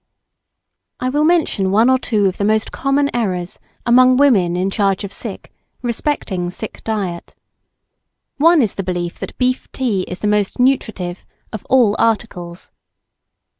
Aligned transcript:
]I 0.99 1.09
will 1.09 1.23
mention 1.25 1.69
one 1.69 1.87
or 1.87 1.99
two 1.99 2.25
of 2.25 2.37
the 2.37 2.43
most 2.43 2.71
common 2.71 3.15
errors 3.15 3.59
among 3.85 4.17
women 4.17 4.55
in 4.55 4.71
charge 4.71 5.03
of 5.03 5.13
sick 5.13 5.53
respecting 5.83 6.49
sick 6.49 6.83
diet. 6.83 7.35
One 8.37 8.63
is 8.63 8.73
the 8.73 8.81
belief 8.83 9.19
that 9.19 9.37
beef 9.37 9.71
tea 9.71 10.01
is 10.07 10.17
the 10.17 10.27
most 10.27 10.57
nutritive 10.57 11.23
of 11.53 11.65
all 11.69 11.95
articles. 11.99 12.71